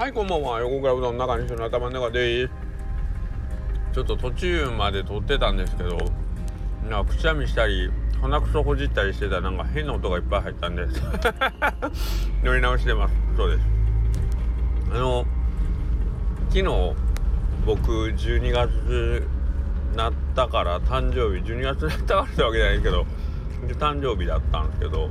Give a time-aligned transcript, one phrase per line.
[0.00, 0.60] はいこんばんは。
[0.60, 2.50] 横倉うどんの中西の頭の中です
[3.92, 5.98] ちょっと途中まで撮ってたんですけど
[6.88, 10.86] なんかくしゃみしたり鼻くそほじったりしてたらなんか変な音がいっぱい入ったんで
[12.42, 13.14] 乗り直してます。
[13.36, 13.66] そうです。
[14.90, 15.26] あの
[16.48, 16.64] 昨日
[17.66, 19.28] 僕12月
[19.94, 23.04] なったから誕生日12月なったからってわけじゃないけど
[23.78, 25.10] 誕生日だったんですけど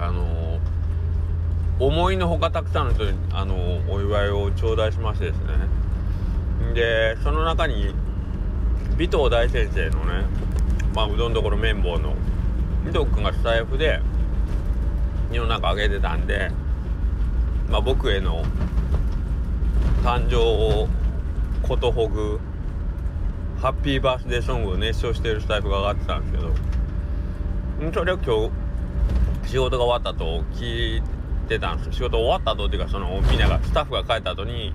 [0.00, 0.73] あのー
[1.78, 6.74] 思いのほかたくさんの人にあのお祝いを頂戴しましてですね。
[6.74, 7.94] でその中に
[8.94, 10.24] 尾藤大先生のね、
[10.94, 12.14] まあ、うどんどころ綿棒の
[12.88, 14.00] 尾藤君がスタイフで
[15.32, 16.50] 世の中あげてたんで、
[17.68, 18.44] まあ、僕への
[20.04, 20.88] 誕生を
[21.62, 22.38] ことほぐ
[23.60, 28.50] ハッピーバースデーソングを熱唱しているスタイフが上がってたんですけどそれを今
[29.44, 31.13] 日仕事が終わったと聞いて
[31.58, 34.72] たんです仕事終わった後っていうかそのみんながスタッフが帰った後に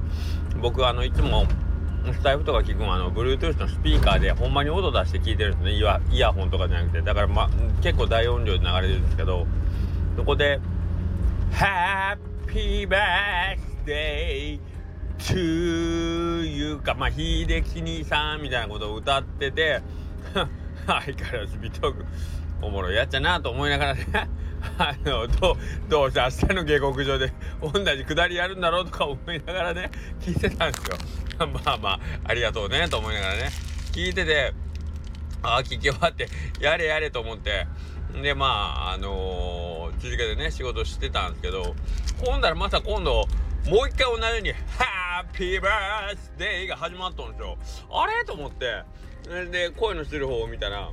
[0.62, 1.46] 僕あのいつも
[2.14, 5.74] スタイフとか聞くのはあの Bluetooth のスピーカーでほんまに音出して聞いてるんですね。
[5.74, 7.02] イヤイヤホンとかじゃなくて。
[7.02, 7.50] だから、ま、
[7.82, 9.46] 結構大音量で流れてるんですけど
[10.16, 10.60] そこで
[11.52, 14.60] 「Happy Birthday
[15.20, 16.94] to you」か。
[16.96, 19.82] まあ秀樹兄さんみたいなことを歌ってて
[20.88, 22.06] 相変わらずビトーク
[22.62, 24.06] おもろいやっちゃなと思いながらね。
[24.78, 25.58] あのどう
[25.90, 30.98] どうせ明日の下克上で同じ下りやるんだろうとか思いながらね聞いてたんですよ。
[31.48, 33.50] まあまあありがとうねと思いながらね。
[33.92, 34.54] 聞いてて
[35.42, 36.28] ああ聞き終わって
[36.60, 37.68] やれやれと思って。
[38.22, 41.76] でまああのー、続けてね仕事してたんですけど
[42.26, 43.28] 今度はまた今度
[43.68, 47.58] もう一回同じように「ハッピーバースデー」が始まったんですよ。
[47.92, 48.26] あれ？
[48.26, 48.84] と思って。
[49.52, 50.90] で声のしてる方を見たら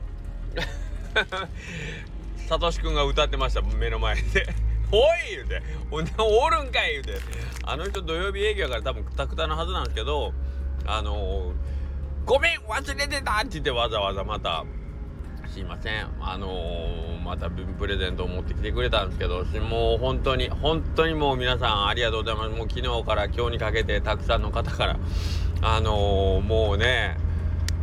[2.46, 4.46] さとしくんが歌ってました目の前で
[4.92, 7.14] 「おい!」言うて「おるんかい!」言うて
[7.64, 10.32] あの人土曜日営業やから多分くたくたなはずなんですけど
[10.86, 11.52] あの、
[12.24, 14.64] ごめん忘れてた!」って言ってわざわざまた
[15.48, 24.98] すいませんあのー、またプレゼントを持ってきてくれたんですけどもう本当に本当にもう皆さんありがとうございますもう昨日から今日にかけてたくさんの方から
[25.62, 27.16] あのー、もうね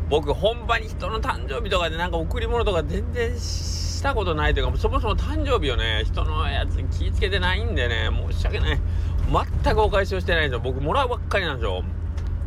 [0.10, 8.80] 僕本場に人の誕生日とかでなんか贈り物とか全然ししたことないというかそもそも誕生日をね人のやつに気ぃつけてないんでね申し訳ない。
[9.64, 10.60] 全くお返しをしてないんですよ。
[10.60, 11.86] 僕もらうばっかりなんですよ。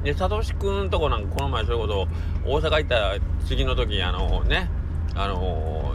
[0.04, 2.08] でさとしくんとこなんかこの前そういうこと
[2.44, 3.14] 大阪行った
[3.46, 4.68] 次の時あのね
[5.14, 5.94] あの、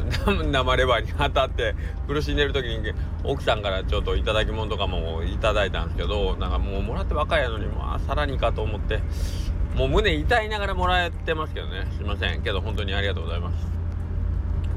[0.52, 1.76] 生レバーに当たって
[2.08, 2.92] 苦しんでる時に
[3.24, 9.00] 奥さんからちょっと頂き物とかもいただいたんですけどなんかもうもらってばっかりやのにまあさらにかと思って
[9.76, 11.86] もう胸痛いながらもらえてますけどね。
[11.96, 12.42] すいません。
[12.42, 13.81] けど本当にありがとうございます。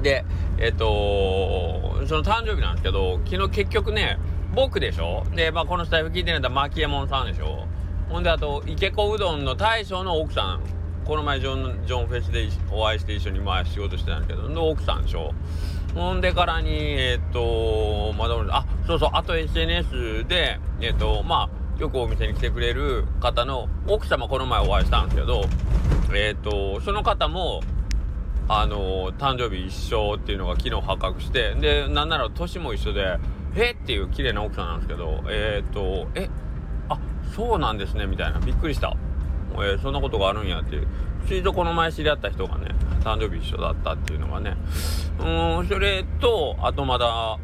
[0.05, 0.25] で
[0.59, 4.19] えっとその誕生日なんですけど昨日結局ね
[4.55, 5.25] 僕でしょ？
[5.35, 7.67] でまあこのスタイフ聞いてるんだ牧右衛門さんでしょ？
[8.09, 10.61] ほんであと池子うどんの大将の奥さん。
[11.05, 15.35] この前ジョンジョンフェスでお会いして一緒に前仕事してたんですけどの奥さんでしょ？
[15.95, 25.45] ほんでからにえっとまだあそうそうあと SNS でえっとまあよくお店に来てくれる方の奥様この前お会いしたんですけど
[26.15, 27.61] えっとその方も
[28.49, 33.19] あの、誕生日一緒っていうのが昨日発覚してでなんなら年も一緒で
[33.57, 36.29] えっていう綺麗な奥さんなんですけどえっ、ー、とえ
[36.89, 36.99] あ
[37.35, 38.41] そうなんですねみたいな。
[38.41, 38.97] びっくりした、
[39.55, 40.89] えー、そんなことがあるんやっていう。
[41.27, 44.57] ついとこの前知り合った人がね誕生日一緒だったっていうのがね。
[45.19, 47.39] うんそれとあとまだ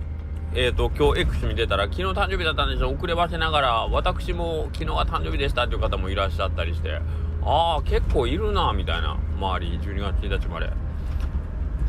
[0.53, 2.91] えーと、今日 X 見てたら昨日誕生日だったんですよ。
[2.91, 7.00] 遅ればせながら私も昨日は誕生日でしたっていう方もいらっしゃったりして
[7.43, 9.17] ああ結構いるなみたいな。
[9.38, 10.90] 周り12月1日まで。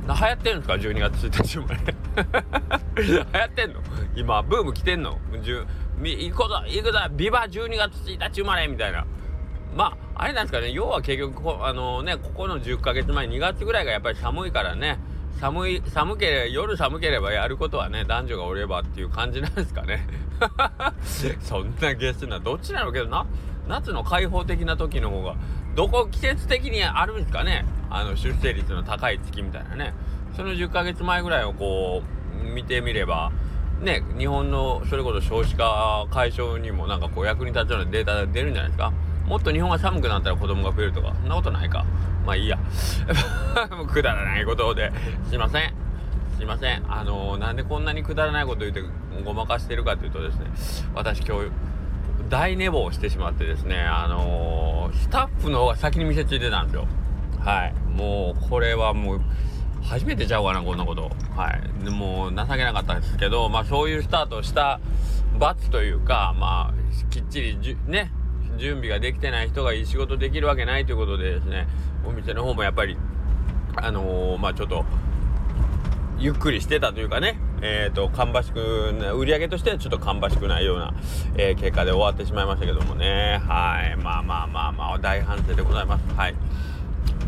[0.07, 1.95] 流行ってんですか？12月1日まで
[3.03, 3.79] 流行ってんの？
[4.16, 5.19] 今ブーム来てんの？
[5.31, 9.06] 行くぞ行くぞビバ12月1日生まれみたいな。
[9.75, 10.72] まああれなんですかね？
[10.72, 15.00] 要は結局あのねここの10ヶ月前2月ぐらいがやっぱり寒いからね。
[15.40, 20.05] 寒い寒ければ夜寒ければやることはね男女がおればっていう感じなんですかね。
[21.41, 22.91] そんなゲスなどっちなの？
[22.91, 23.25] けどな。
[23.67, 25.35] 夏の開放的な時の方が
[25.75, 27.66] どこ季節的にあるんですかね。
[27.90, 29.93] あの出生率の高い月みたいなね。
[30.35, 32.03] その10ヶ月前ぐらいをこ
[32.41, 33.31] う見てみれば
[33.81, 38.93] ね日本のそれこそ少子化解消にもなんかこう役に立つようなデータが出るんじゃないですか。
[39.28, 41.85] もっと日本が寒くなったら子供が増えるとかそんなことないか。
[42.25, 42.58] まあいいや。
[43.87, 44.91] くだらないことで
[45.29, 45.73] すいません。
[46.37, 46.84] すいません。
[46.90, 48.81] あのー、なんでこんなにくだらないこと言って
[49.23, 50.47] ごまかしてるかというとですね
[50.96, 51.52] 私今日
[52.29, 56.88] 大寝坊してしまってですねあのー、スタッフの方が先に店ついてたんですよ。
[57.40, 57.73] はい。
[57.90, 59.22] もうこれはもう
[59.84, 61.12] 初めてちゃうかなこんなこと。
[61.35, 61.84] はい。
[61.84, 64.79] でもう情けなかったんですけどまあそういうスタートした
[65.38, 68.12] 罰というかまあきっちりじね
[68.58, 71.68] 準備ができてない人がいい仕事できるわけないということでですね
[72.06, 72.97] お店の方もやっぱり
[73.76, 74.85] あのー、まあちょっと
[76.20, 80.93] ゆっくりしてたというかねえっ、ー、と芳しく売り上げとしてはちょっと芳しくないような、
[81.37, 83.40] えー、結果で終わってしまいましたけどもね。
[83.47, 83.96] はい。
[83.97, 86.03] まあまあまあまあ大反省でございます。
[86.16, 86.35] はい。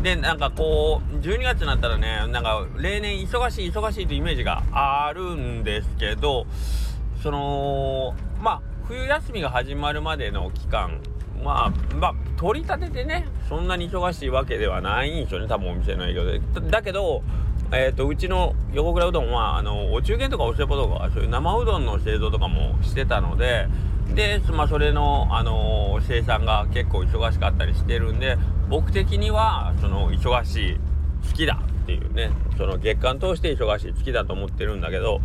[0.02, 6.46] でなんかこう12月になったらねなんか例年忙しい忙しいというイメージがあるんですけど
[7.22, 11.00] そのまあ冬休みが始まるまでの期間
[11.42, 15.48] まあまあ取り立ててねそんなに忙しいわけではないんでしょうね。
[15.48, 16.40] 多分お店の営業で。
[16.70, 17.22] だけど
[17.76, 23.68] えーと、うちの横倉うどんはあのお中元とかお歳暮とかそういう生うどんの製造とかもしてたので
[24.14, 28.36] で、まあ、それの、あの、生産が結構忙しかったりしてるんで
[28.68, 30.76] 僕的にはその忙しい
[31.26, 35.20] 好きだっていうねその月間通して忙しい好きだと思ってるんだけど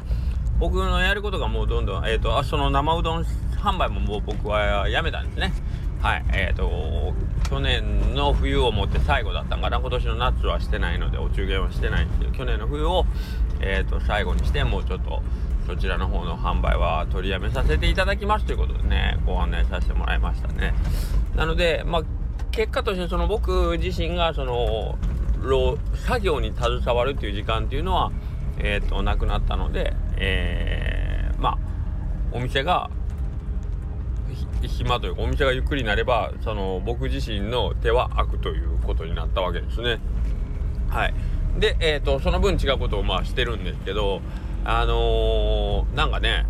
[0.60, 5.54] 僕のやることがもうどんどん、えーと、その生うどん販売ももう僕はやめたんですね。
[6.02, 7.14] はいえーと、
[7.50, 9.80] 去年の冬をもって最後だったんかな。
[9.80, 13.06] 今年の夏はしてないのでお中元はしてないんですけど去年の冬を、
[13.60, 15.24] えーと、最後にしてもうちょっと
[15.66, 20.74] そちらの方の販売は取りやめさせていただきますということでねご案内させてもらいましたね。
[21.36, 22.04] なのでまあ
[22.52, 24.98] 結果としてその僕自身がその
[26.06, 28.12] 作業に携わるっていう時間っていうのは
[28.60, 31.58] えっ、ー、となくなったのでえー、まあ
[32.32, 32.92] お店が
[34.62, 40.00] 暇というかお店がゆっくりになればその僕自身の手は空くということになったわけですね。
[40.90, 41.14] はい、
[41.60, 44.22] で、えーと、その分違うことをまあしてるんですけど
[44.66, 46.46] あのー、なんかね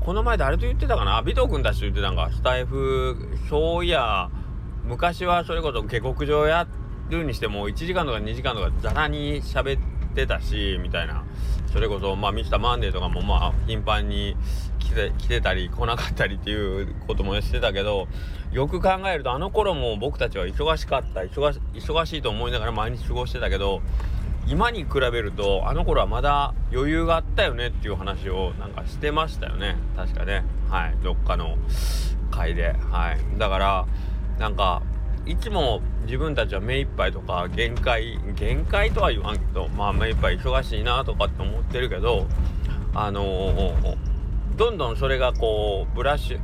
[0.00, 1.18] この前誰と言ってたかな？
[1.20, 3.16] 尾藤君たちと言ってたんかスタイフ
[3.48, 4.30] そういや
[4.84, 6.66] 昔はそれこそ下克上や
[7.10, 9.78] るにしても1時間とか2時間とかざらに喋
[10.10, 11.24] ってたしみたいな。
[11.72, 14.36] それこそまあミスターマンデーとかもまあ頻繁に
[14.80, 18.08] 来て来てたり来なかったりっていうこともしてたけど
[18.50, 23.82] よく考えるとあの頃も僕たちは忙しかった忙し忙しいと思いながら毎日過ごしてたけど
[24.48, 29.76] 今に比べるとあの頃はまだ余裕があったよねっていう話をなんかしてましたよね。
[29.96, 30.42] 確かね。
[30.68, 30.96] はい。
[31.04, 31.56] どっかの
[32.32, 32.72] 回で。
[32.72, 33.38] はい。
[33.38, 33.86] だから
[34.40, 34.82] なんか
[35.26, 42.26] いつも自分たちは目いっぱいとか限界限界とは言わんけどまあ目いっぱい忙しいなとかって思ってるけど
[42.94, 44.10] あのー
[44.60, 46.40] どんどんそれがこうブラッシュ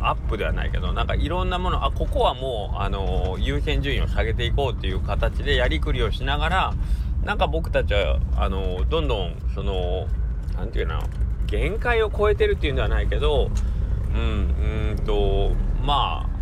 [0.00, 6.74] アップではないけどなんかいろんなものあここはもう、あのー、優先順位を下げていこうっていう形でやりくりをしながら
[7.24, 10.06] なんか僕たちはあのー、どんどんその
[10.56, 11.00] 何て言うの
[11.46, 13.50] 限界を超えてるっていうんではないけど
[14.14, 16.34] うんうんとまあ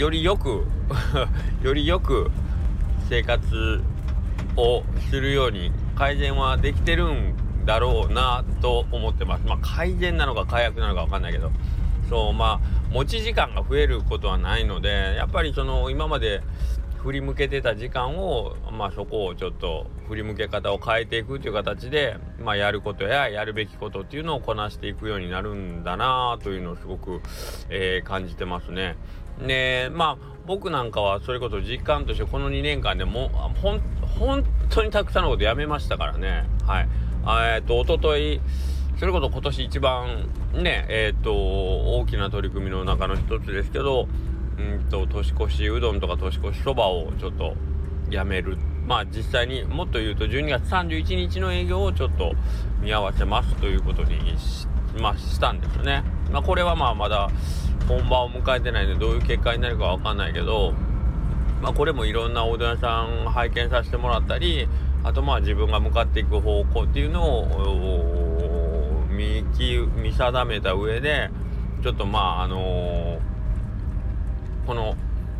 [0.00, 0.66] よりよく
[1.62, 2.30] よりよく
[3.10, 3.82] 生活
[4.56, 7.34] をするように改善はできてるん
[7.66, 9.44] だろうなと思ってます。
[9.46, 11.50] まあ、改善なのか改悪なのか分かんないけど、
[12.08, 16.40] そう、まあ、持ち時間が増えることはないので、やっぱりその、今まで
[17.02, 27.20] 振り向けてた時間を、まあ、そこをちょっと振り向け方を変えていくという形で、まあ、やることややるべきことっていうのをこなしていくようになるんだなというのをすごく、
[27.70, 28.96] えー、感じてますね。
[29.46, 33.28] でまあ僕なんかはそれこそ実感としてこの2年間でも
[33.62, 33.80] 本
[34.68, 36.88] 当にたくさんのことやめましたからねはい。
[37.54, 38.40] えっ、と、おととい、
[38.98, 44.08] それこそ今年一番ね、えっ、と、大きな取り組みの中の一つですけど、
[44.60, 47.54] うんと、年越しうどんとか年越しそばをちょっと
[48.10, 48.58] やめる。
[48.86, 52.32] まあ実際にもっと言うと12月31日の営業をちょっと
[52.80, 54.66] 見合わせますということにし,、
[54.98, 56.02] まあ、したんですよね。
[56.32, 57.30] まあこれはまあまだ
[57.86, 60.72] 本番を迎えてないんでどういう結果になるかわかんないけど、
[61.62, 64.68] まあこれもいろんなおうどん屋さん拝見させてもらったり、
[65.04, 69.44] あとまあ自分が向かっていく方向っていうのを見
[70.02, 71.30] 見定めた上で
[71.82, 73.20] ちょっとまああのー、
[74.70, 74.94] この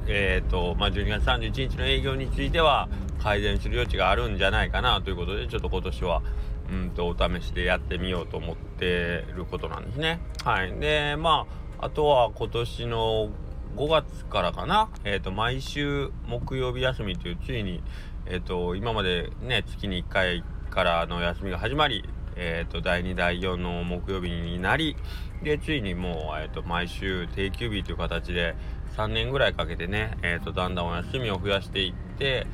[0.08, 2.88] え、ー、とまあ12月31日の営業については
[3.22, 6.20] 改善する余地があるんじゃないかなということでちょっと今年は
[6.68, 10.18] うんとお試しでやってみようと思ってることなんですね。
[10.42, 11.46] はい、でま
[11.78, 13.30] ああとは今年の
[13.76, 17.84] 5月からかな、えーと毎週木曜日休みというついに
[18.26, 24.96] えっ、と、今までね、月に1回からの休みが始まり、えっ、と、第2、第4の木曜日になり、
[25.42, 28.54] で、ついにもう、えっ、と、毎週定休日という形で、
[28.96, 32.46] 3年ぐらいかけてね、えっ、と、だんだんお休みを増やしていって、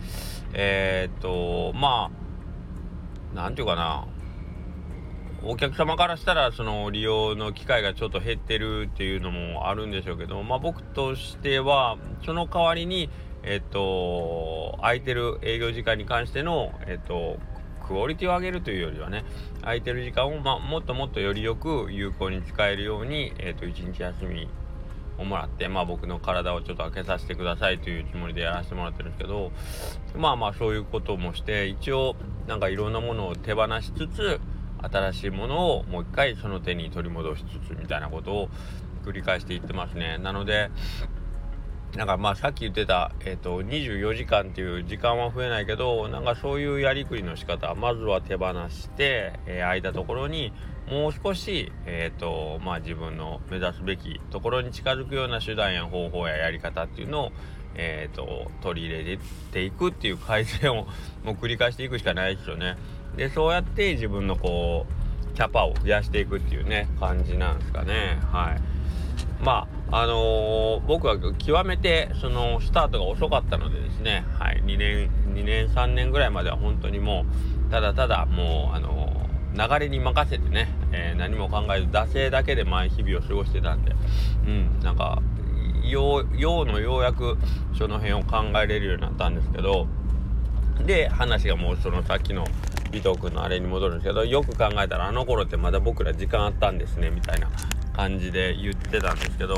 [0.52, 2.10] えっ、と、ま
[3.32, 4.06] あ、なんていうかな、
[5.42, 13.10] お客様からしたらその利用の機会がちょっと減ってるっていうのもあるんでしょうけど、まあ、僕としてはその代わりに
[13.48, 17.38] えっと、空いてる営業時間に関しての、えっと、
[17.86, 19.24] クオリティを上げるというよりはね
[19.60, 24.48] 空いてる時間を、まあ、もっともっとよりよく有効に使えるように、えーと、1日休み
[25.18, 29.52] をもらって、まあ、僕の体をちょっと開けさせてくださいというつもりでやらせてもらってるんですけど
[30.16, 34.40] まあまあそういうこともして一応なんかいろんなものを手放しつつ
[34.82, 38.48] 新しいものをもう一回その手に取り戻しつつみたいなことを
[39.04, 40.18] 繰り返していってますね。
[40.18, 40.70] なので
[41.96, 50.52] なんかまあさっき言ってた、えーと、24時間っていう時間は増えないけどなんかそういうやりくりの仕方まずは手放して、えー、空いたところに
[50.90, 57.32] もう少し、えーとまあ、自分の目指すべきところに近づくような手段や方法ややり方っていうのを、
[57.74, 59.18] えーと、取り入れ
[59.50, 60.86] ていくっていう改善を
[61.24, 62.76] もう繰り返していくしかないですよね。
[63.16, 64.86] でそうやって自分のこ
[65.32, 68.18] うキャパを増やしていくっていうね感じなんですかね。
[68.30, 68.75] はい
[69.40, 77.24] まああのー、僕は極めてそのスタートが遅かったのでですね、はい、2年2年3年ぐらいまでは本当にも
[77.68, 83.92] うただただもうあのー、流れに任せてね、えー、何も考えず惰性だけで毎日々を過ごしてたんで
[84.46, 85.22] うんなんか
[85.84, 87.38] ようようのようやく
[87.78, 89.86] その辺を考えれるようになったんですけど
[90.84, 92.44] で話がもうそのさっきの
[92.92, 97.48] 尾藤君のあれに戻るんですけどよく考えたらあの頃ってまだ僕ら時間あったんですねみたいな
[97.96, 99.56] 感じで言ってたんですけど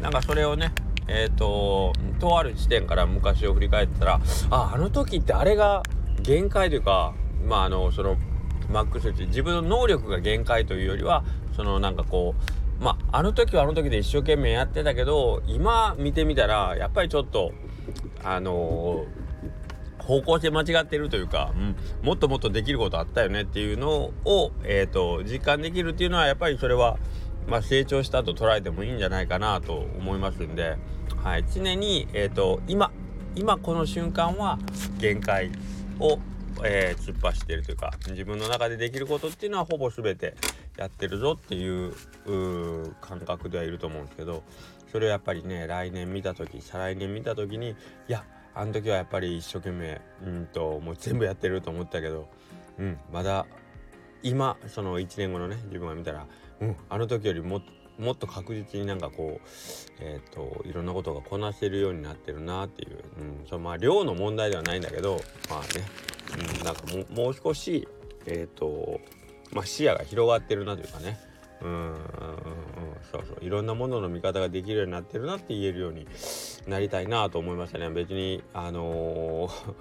[0.00, 0.72] なんかそれをね
[1.06, 4.20] えっ、ー、ととある地点から昔を振り返ったら
[4.50, 5.82] ああの時ってあれが
[6.22, 7.14] 限界というか
[7.46, 8.16] まああのその
[8.70, 11.24] マックス値自分の能力が限界というよりは
[11.56, 12.34] そのなんかこ
[12.80, 17.52] うまああの時はあの時で一生懸命やってたけど今見てみたらやっぱりちょっと
[18.22, 26.98] あのー、方向性間違ってるというか、うん、もっともっとできることあったよねっていうのを、えーと実感できるっていうのはやっぱりそれは
[27.48, 30.76] まあ、成長したと捉えてもいいんじゃないかなと思いますんで、
[31.22, 32.92] はい、常に、えーと、今
[33.34, 34.58] 今この瞬間は
[34.98, 35.50] 限界
[35.98, 36.18] を、
[36.64, 40.34] えー、突っ走っているというか自分の中でできることっていうのはほぼ全て
[40.76, 41.94] やってるぞっていう
[43.00, 44.42] 感覚ではいると思うんですけど
[44.92, 47.74] それをやっぱりね来年見た時再来年見た時にい
[48.08, 48.24] や
[48.54, 52.28] あの時はやっぱり一生懸命うんともう全部やってると思ったけど、
[52.78, 53.46] うん、まだ
[54.22, 56.26] 今その1年後のね自分が見たら
[56.60, 57.62] うん、あの時よりも
[57.98, 59.48] もっと確実になんかこう、
[60.00, 62.98] えっ、といろんなことがこなせるようになってるなっていう、
[63.42, 65.20] うん、そのまあ量の問題ではないんだけど
[65.50, 65.84] まあね、
[66.58, 66.82] うん、なんか
[67.16, 67.88] ももう少し
[68.26, 69.00] えっ、と
[69.52, 71.18] まあ視野が広がってるなというかね
[71.60, 71.98] うんうん
[73.10, 76.06] そうそういろんなものの見方ができるようになってるなって言えるように
[76.68, 77.88] なりたいなと思いましたね。
[77.90, 79.74] 別にあのー、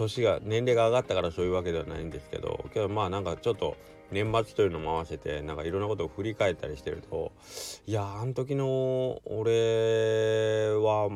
[0.00, 3.76] 年が年齢が上がったからそういうわけではないんですけどけどまあなんかちょっと
[4.10, 7.32] 年末というのも合わせてなんかいろんなことを振り返ったりしてると
[7.86, 11.10] いやあの時の俺は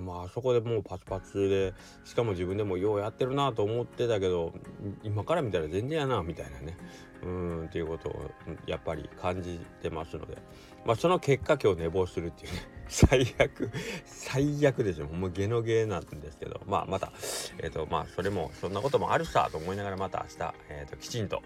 [0.00, 4.54] まああそこでもうパツパツでしかも自分でもようやってるなと思ってたけど
[5.02, 6.76] 今から見たら全然やなみたいなね。
[7.22, 8.30] うんっていうことを
[8.66, 10.36] やっぱり感じてますので。
[10.84, 12.73] まあその結果今日寝坊するっていうね。
[12.88, 13.70] 最悪
[14.04, 16.60] 最悪ですよもうゲノゲーなんですけど。
[16.66, 17.12] まあまた
[17.58, 21.42] えっ、ー、とまあそれもそんなこともあるさと思いながらまた明日、えーときちんと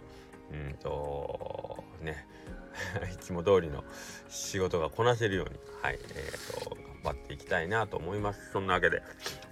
[0.53, 2.27] うんとね
[3.13, 3.85] いつも通りの
[4.29, 8.53] 仕事がこなせるようにはいえーと、頑張っていきたいなと思います。
[8.53, 9.03] そんなわけで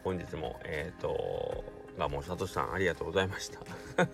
[0.05, 1.65] 本日もえっ、ー、と
[1.99, 3.61] がもうさとしさんありがとうございました。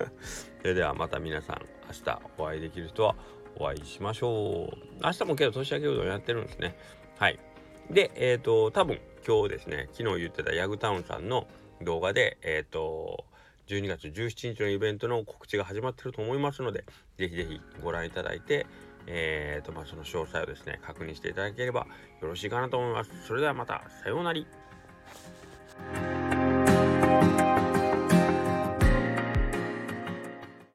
[0.60, 3.16] それではまた皆さん明日お会いできる人は
[3.56, 4.76] お会いしましょう。
[5.02, 6.76] 明日もけど年明けうどんやってるんですね。
[7.18, 7.38] はい。
[7.92, 11.46] でえっ、ー、と多分今日ですね昨日言ってたヤグタウンさんの
[11.82, 13.24] 動画でえっ、ー、と
[13.68, 16.84] 12月17日のイベントの告知が始まってると思いますので、
[17.16, 18.66] ぜひぜひご覧いただいて、
[19.06, 21.86] えーとまあ、その詳細をですね、確認していただければ
[22.20, 23.10] よろしいかなと思います。
[23.26, 24.42] それではまた、さようなら。